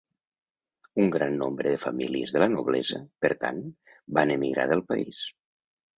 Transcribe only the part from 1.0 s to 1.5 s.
Un gran